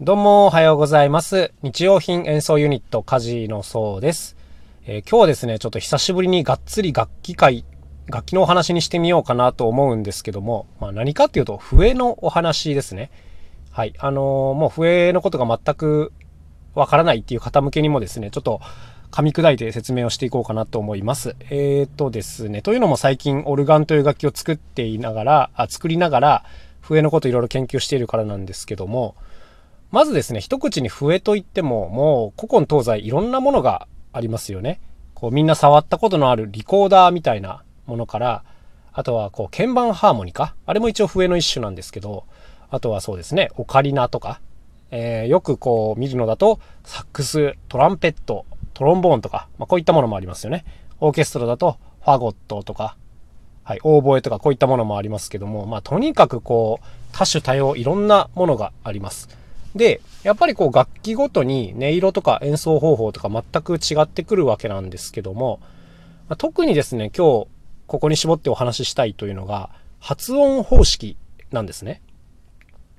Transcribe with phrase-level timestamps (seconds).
[0.00, 1.52] どうもおはようございます。
[1.62, 4.36] 日用品演奏ユニットカジのそうです、
[4.86, 7.64] えー今日はですね、ちょっと久しぶりにがっつり楽器会、
[8.08, 13.12] 楽器のお話にしてみようかなと思うんですけども、まあ何かっていうと笛のお話ですね。
[13.70, 13.94] はい。
[13.98, 16.12] あのーもう笛のことが全く
[16.74, 18.60] わからないっていう方向けにもですね、ちょっと
[19.12, 21.36] 噛み砕いて説明をしていこうかなと思います。
[21.50, 26.44] えーとですね、というのも最近オルガンという楽器を作っていながら、あ作りながら
[26.80, 29.14] 笛のこといろいろ研究しているからなんですけども、
[29.90, 34.80] まずですね、一口に笛といっても、もう古今東西いろんなものがありますよね。
[35.14, 38.44] こうみんな触ったことのあるリコーダーみたいなものから、
[38.92, 40.54] あとはこう鍵盤ハーモニカ？
[40.66, 42.24] あれも一応笛の一種なんですけど、
[42.70, 44.40] あとはそうですね、オカリナとか、
[44.90, 50.64] えーよくこう見るのだと、サックス、トランペット、トロンボーンとか、まあ、こういったものもありますよね。
[51.00, 52.96] オーケストラだと、ファゴットとか、
[53.62, 59.28] はい、オーボエとかこういったものもありますけども、まあ、とにかくこう、多種多様、いろんなものがあります。
[59.74, 65.60] で、やっぱりこう楽器ごとに音色とか演奏方法とか全く違ってくるわけなんですけども、
[66.38, 67.48] 特にですね、今日
[67.86, 71.16] ここに絞ってお話ししたいというのが、発音方式
[71.50, 72.02] なんですね。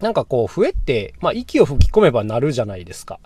[0.00, 3.20] なんかこう、笛って、まあ息を吹き込めば鳴るじゃないですか。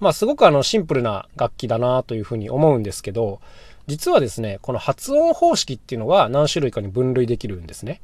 [0.00, 3.40] まあすごくあのシンプルな楽器だなというふうに思うんですけど、
[3.86, 8.00] 実はですね、この発音方式っていうのが何種類かに分類できるんですね。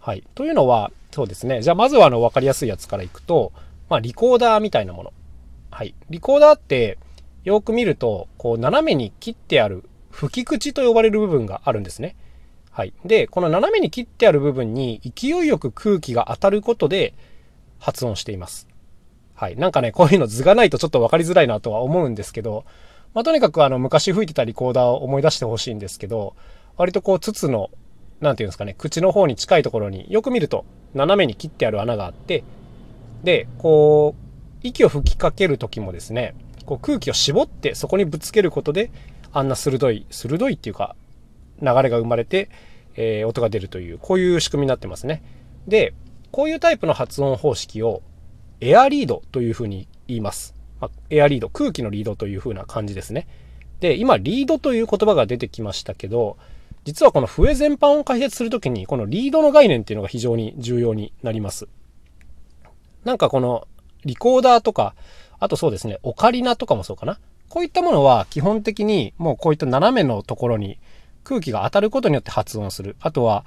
[0.00, 0.24] はい。
[0.34, 1.62] というのは、そうですね。
[1.62, 3.52] じゃあまずはあの分かりやすいやつからいくと、
[3.88, 5.12] まあリコーダーみたいなもの。
[5.70, 5.94] はい。
[6.10, 6.98] リコーダーって
[7.44, 12.16] よく見ると、こう斜めに切ってある吹き口と呼ばれる部分があるんですね。
[12.70, 12.92] はい。
[13.04, 17.14] で、この斜めに切ってある部分に勢いよく空気が当たることで
[17.78, 18.68] 発音しています。
[19.34, 19.56] はい。
[19.56, 22.64] なんかね、こういうの図がないとちょっと分かりづらいなとは思うんですけど、
[23.14, 26.34] まあ、とにかくあの、昔吹いてたリコーダーを思い出してほしいんですけど、
[26.76, 27.70] 割とこう、筒の、
[28.20, 32.42] なんていうんですかね、口の方に近いところによく見ると、斜めに切ってある穴があって、
[33.24, 34.24] で、こう、
[34.62, 38.90] 息を吹きかける時もですね、こう空気を絞ってそこにぶつけることで、
[39.32, 40.94] あんな鋭い、鋭いっていうか、
[41.60, 42.50] 流れが生まれて、
[42.96, 45.22] えー音が出るという、こういう仕組みになってますね。
[45.66, 45.94] で、
[46.30, 48.02] こういうタイプの発音方式を、
[48.60, 50.54] エアリードというふうに言います。
[50.80, 53.26] まあエアリード、空気のリードというふうな感じですね。
[53.80, 56.36] で、今、リードという言葉が出てきましたけど、
[56.84, 61.66] 実はこの笛全般を解説するときに、このリードの概念っていうのが非常に重要になります。
[63.04, 63.68] なんかこの
[64.04, 64.94] リコーダーとか、
[65.38, 67.18] あとそうですね、オカリナとかもそうかな。
[67.48, 70.78] こういったものは基本的にもうこういった斜めのところに
[71.22, 72.96] 空気が当たることによって発音する。
[73.00, 73.44] あとは、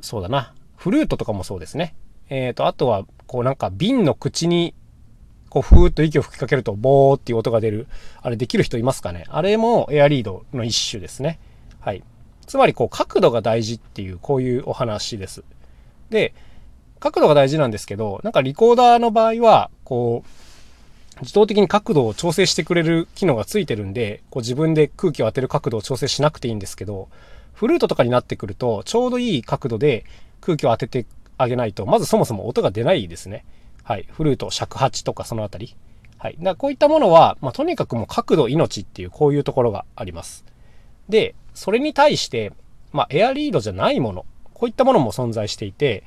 [0.00, 1.94] そうだな、フルートとかもそうですね。
[2.28, 4.74] えっ、と、あとは、こうなんか瓶の口に、
[5.48, 7.86] こうふーっと息を吹きかけるとボーっていう音が出る。
[8.22, 11.38] あれできる人いますかねあれもエアリードの一種ですね。
[11.80, 12.02] はい。
[12.46, 15.44] つまりこう角度が大事っていうこういうお話です。
[16.08, 16.34] で、
[17.02, 27.08] 角度が大事なんですけど、なんかリコーダーの場合は、こう、自動的に角度を調整してくれる機能がついてるんで、こう自分で空気を当てる角度を調整しなくていいんですけど、
[27.54, 30.04] フルートとかになってくると、ちょうどいい角度で
[30.40, 31.06] 空気を当てて
[31.38, 33.44] あげないと、まずそもそも音が出ないですね。
[33.82, 34.06] はい。
[34.12, 35.74] フルート、尺八とかそのあたり。
[36.18, 36.36] はい。
[36.38, 40.44] だからこういったものは、まあ、とにかくもう角度命っていうこういうところがあります。
[41.08, 42.52] で、それに対して、
[42.92, 44.24] まあ、エアリードじゃないもの、
[44.54, 46.04] こういったものも存在していて、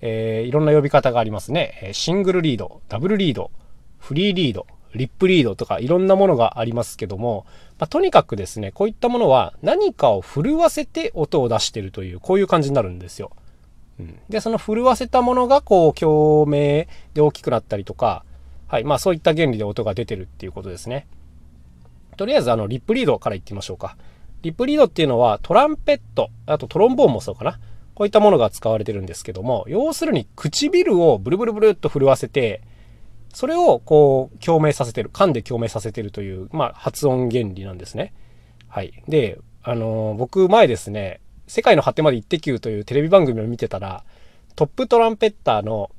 [0.00, 1.90] えーいろんな呼び方がありますね。
[1.92, 3.50] シングルリード、ダブルリード、
[3.98, 7.46] フリーリード、リップリードとかいろんなものがありますけども、
[7.78, 13.32] まあ、とにかくですね、こういったものは何かを震わせて音を出してるという、こういう感じになるんですよ。
[14.00, 18.24] うんで、その震わせたものがこう共鳴で大きくなったりとか、
[18.68, 21.06] はい、まあそういった原理で音が出てるっていうことですね。
[22.16, 23.96] とりあえずあのリップリードから言ってみましょうか。
[24.42, 27.58] リップリードっていうのはトランペット、あとトロンボーンもそうかな。
[27.98, 32.62] こういったものが使われてるんですけども、要するに唇をブルブルブルっと震わせて、
[33.34, 38.14] それをこう共鳴させてる、噛んで共鳴させてるという、まあ発音原理なんですね。
[38.68, 39.02] はい。
[39.08, 44.04] で、あのー僕前ですね、世界の果てまで行ってきゅうというテレビ番組を見てたら、
[44.54, 45.90] トップトランペッターの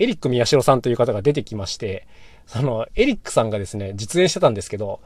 [0.00, 2.08] エリック宮代さんという方が出てきまして、
[2.46, 4.98] そのエリックさんがですね、実演してたんですけど、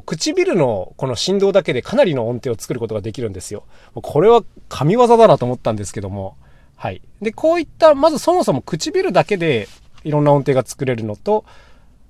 [0.00, 3.64] 唇のこの振動だけでかなりの音程を作ることができるんですよ。
[3.94, 6.36] これは神業だなと思ったんですけども。
[6.76, 7.02] はい。
[7.20, 9.68] で、こういった、まずそもそも唇だけで
[10.04, 11.44] いろんな音程が作れるのと、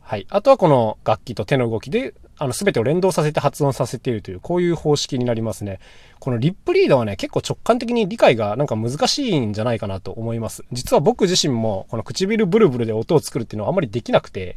[0.00, 0.26] はい。
[0.30, 5.78] あとはこの楽器と手の動きで、あの、すべてを連動させて発音させているという、こういう方式になりますね。
[6.18, 10.64] このリップリードはね、結構直感的に理解がなんか難しいんじゃないかなと思います。
[10.72, 14.56] 実は僕自身も、この唇ブルブルで音を作るっていうのはあんまりできなくて、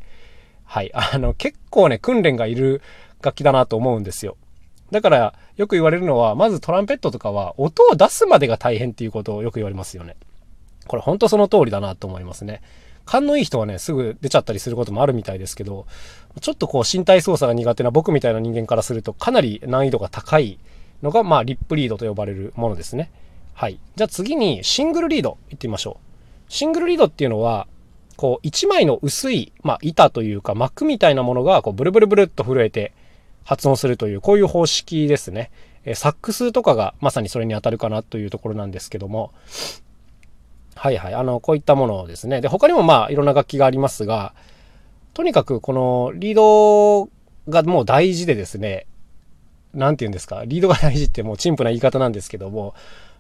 [0.64, 0.92] はい。
[0.94, 2.82] あの、結構ね、訓練がいる
[3.26, 4.38] 楽器だなと思うんですよ。
[4.92, 10.16] だから、よく言われるのは、まずトランペットとかは、音を出すまでが大変っていうことをよく言われますよね。
[10.88, 12.62] これ本当その通りだなと思いますね。
[13.06, 15.86] 勘のいい人はね、すぐ出ちゃったりすることもあるみたいですけど、
[16.42, 20.60] ちょっとこう身体操作が苦手な僕みたいな人間からするとかなり難易度が高い
[21.02, 23.12] のが、まあ、リップリードと呼ばれるものですね。
[23.54, 23.80] はい。
[23.96, 26.52] じゃあ次にシングルリード行ってみましょう。
[26.52, 27.68] シングルリードっていうのは、
[28.18, 32.94] こう、一枚の薄い、まあ、板というか膜みたいなものが、こう、ブルブルブルっと震えて
[33.46, 35.52] 発音するという、こういう方式ですね。
[35.86, 39.32] えサックスとかがまさにそれに当たるかなというところなんですけども、
[40.76, 41.14] はいはい。
[41.14, 42.42] あの、こういったものですね。
[42.42, 44.34] で、他にもまあ、いろんな楽器がありますが、
[45.14, 47.10] とにかくこのリード
[47.48, 48.88] がもう大事でですね、
[49.74, 52.74] なんて言うんですか、リードが大事ってもう陳腐な言い方なんですけども、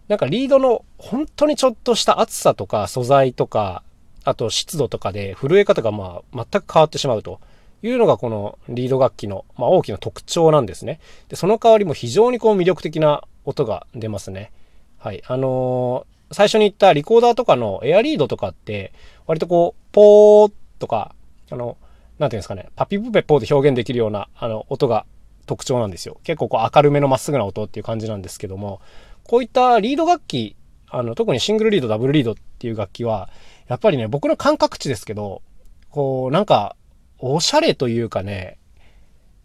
[0.07, 3.83] なんかリードの本当にちょっとした厚さとか素材とか、
[4.23, 7.39] あと湿度とかで震え方がまあ全く変わってしまうと
[7.83, 10.99] いうのがこのリード楽器のまあ大きな特徴なんですね。
[11.29, 14.51] で、その代わりも非常にこう魅力的な音が出ますね。
[14.97, 15.23] はい。
[15.27, 18.91] あのー、最初に言ったリコーダーとかのエアリードとかって
[19.27, 21.13] 割とこう、ポーとか、
[21.51, 21.77] あの、
[22.17, 25.05] なんていうんですかね、パピプペポーで表現できるようなあの音が
[25.45, 26.17] 特徴なんですよ。
[26.23, 28.81] 結構こう明るめのまっすぐな音っていう感じなんですけども、
[29.23, 30.55] こういったリード楽器、
[30.89, 33.29] あの、特にシングルリード、ダブルリードっていう楽器は、
[33.67, 35.41] やっぱりね、僕の感覚値ですけど、
[35.89, 36.75] こう、なんか、
[37.19, 38.57] おしゃれというかね、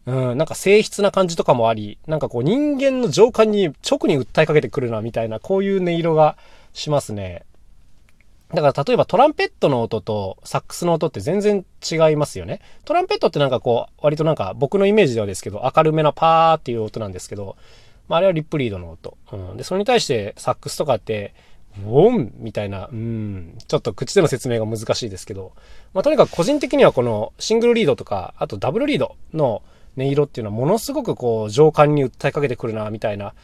[0.07, 6.37] うん、なんか静筆な感じとかもあり、なんかこう人間の情感に直に訴えかけてくるな、みたいな、こういう音色が
[6.73, 7.45] しますね。
[8.53, 12.61] だから例えばトランペットの音とサックスの音って全然違いますよね。
[12.85, 17.57] トランペットってなんかこう、割となんか僕のイメージではですけど、明るめなパーっていう音なんですけど、
[18.09, 19.17] まあ、あれはリップリードの音。
[19.33, 19.57] うん。
[19.57, 21.33] で、それに対してサックスとかって、
[21.79, 25.53] ウォンみたいな、うん、ちょっと口での説明が難しいですけど、
[25.95, 29.63] まあ、とにかく個人的にはこのシングルリードとか、あとダブルリードの
[29.97, 33.35] 音色っていうのはものすごくこう、情感に訴えかけてくるな、みたいな、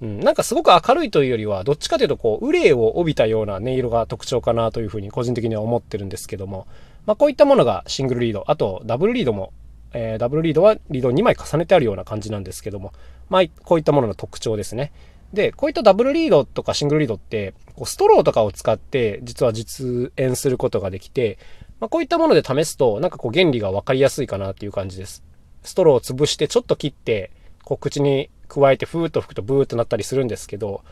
[0.00, 6.66] うん、なんかすごく明るいというよりは、どっちかというとこう、憂いを帯びたような音色が特徴かなというふうに個人的には思ってるんですけども、
[7.06, 9.52] まあ、こういったものがシングルリード、あとダブルリードも
[9.92, 12.92] えー、ダブルリードはリード2枚重ねてあるような感じなんですけども、
[13.28, 14.92] まあ、こういったものの特徴ですね。
[15.32, 21.38] で、こういったダブルリードとかシングルリードって、こうストローとかを使って実は実演することができて、
[21.78, 25.22] まあ、こういったもので試すと、なんかこう原理がわかりやすいかなっていう感じです。
[25.62, 27.30] ストローを潰してちょっと切って、
[27.64, 30.82] こう口に加えてふーっと吹くとブーっとなったりするんですけど、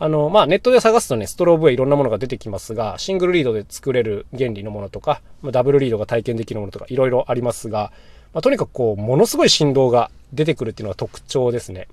[0.00, 7.92] あの、まあ、ネットで探すとね、ストローブへいろんなものが出てきますが、シングルリードで作れる原理のものとか、ダブルリードが体験できるものとか、いろいろありますが、
[8.32, 11.88] まあ、とにかくこう、ものすごい振動が出てくるっていうのが特徴ですね。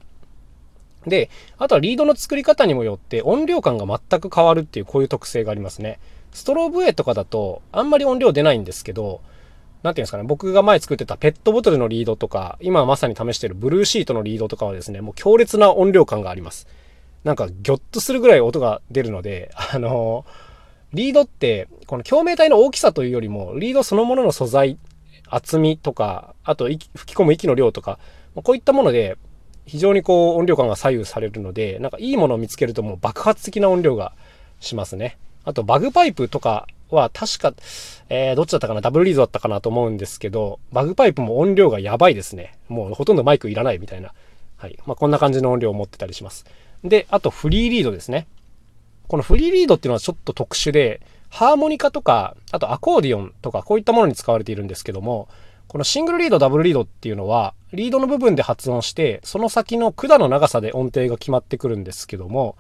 [1.08, 6.00] で、あとはリードの作り方にもよって音量感が全く変わるっていうこういう特性がありますね。
[6.32, 9.22] ストローブウェイとかだとあんまり音量出ないんですけど、
[9.84, 16.68] なんていうんですかね、僕が前作ってたペットボトルのリードとか、今まさに試してるブルーシートのリードとかはですね、もう強烈な音量感があります。
[17.24, 20.26] なんかギョッとするぐらい音が出るので、あの
[20.94, 24.78] リードって、この共鳴体の大きさというよりも、リードそのものの素材
[25.28, 28.00] 厚みとか、あと吹き込む息の量とか、
[28.36, 29.18] こういったもので
[29.66, 34.14] 非常にこう音量感が左右されるので、なんかいいものを見つけるともう爆発的な音量が
[34.60, 35.18] しますね。
[35.44, 37.54] あとバグパイプとかは確か、
[38.10, 38.82] えー、どっちだったかな？
[38.82, 42.58] ダブルリードだったかなと思うんですけど、バグパイプも音量がやばいですね。
[42.68, 44.14] もうほとんどマイクいらないみたいな。
[44.58, 44.80] はい。
[44.86, 46.46] まあ、こんな感じの音量を持ってたりします。
[46.84, 48.28] で、あとフリーリードですね。
[49.08, 55.28] このフリーリードっていうのはちょっと特殊で、ハーモニカとか、あとアコーディオンとか、こういったものに使われているんですけども、
[55.68, 62.56] このシングルリード、ダブルリードっていうのは、リードの部分で発音して、その先の管の長さで音程が決まってくるんですけども、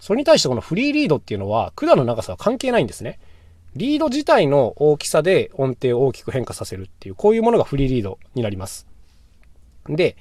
[0.00, 3.18] それに対してこのフリーリードっていうのは、管の長さは関係ないんですね。
[3.74, 8.86] リード自体の大きさで音程を大きく変化させるっていう、こういうものがフリーリードになります。
[9.88, 10.16] で、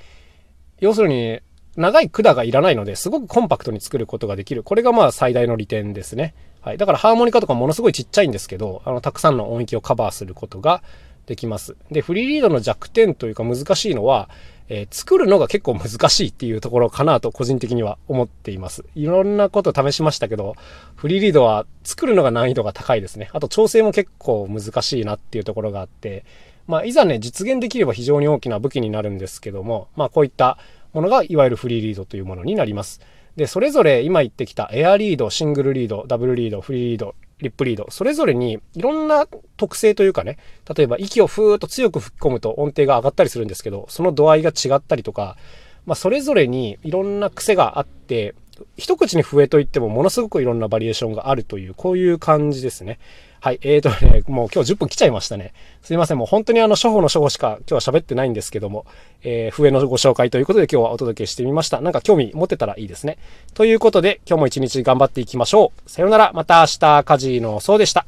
[0.79, 1.39] 要するに、
[1.75, 4.63] 長い管がいらないので、すごくコンパクトに作ることができる。
[4.63, 6.33] これがまあ最大の利点ですね。
[6.61, 6.77] はい。
[6.77, 10.81] だからハーモニカとかものすごいちっちゃいんですけど、あの、たくさんの音域をカバーすることが
[11.27, 11.75] できます。
[11.91, 14.29] で、フリーリードの弱点というか難しいのは、
[14.69, 18.83] えー、作るのが結構難しいっていうところかなと個人的には思っています。
[18.95, 20.55] いろんなこと試しましたけど、
[20.95, 23.29] フリーリードは作るのが難易度が高いですね。
[23.33, 26.25] あと調整も結構難しいなっていうところがあって、
[26.67, 30.57] まあ、いざね、実現できれば非常に大きな武器になるんですけども、まあ、こういった
[30.93, 32.99] ものがいわゆるフリーリードというものになります。
[33.37, 39.27] で、それぞれ今言ってきたエアリード、シングルリード、ダブルリード、フリーリード、リップリード、それぞれにいろんな
[39.57, 40.37] 特性というかね、
[40.75, 45.37] 例えば息をふーっと強く吹き込むと音程が上がったりするんですけど、その度合いが違ったりとか、
[45.85, 48.33] まあ、それぞれにいろんな癖があって、
[48.75, 52.99] 一口に笛といってもものすごくいろんなバリエーションがあるという、こういう感じですね。
[53.47, 53.59] はい。
[53.61, 55.53] えーとね、もう今日10分来ちゃいましたね。
[55.81, 56.17] すいません。
[56.17, 58.85] もう本当にあの、初歩の初歩しか今日は喋ってないんですけども、
[59.23, 61.79] えー、笛のご紹介ということで今日はお届けしてみました。
[61.79, 63.17] なんか興味持ってたらいいですね。
[63.53, 65.89] ということで、今日も一日頑張っていきましょう。
[65.89, 66.33] さよなら。
[66.33, 68.05] また明日、カジのそうでした。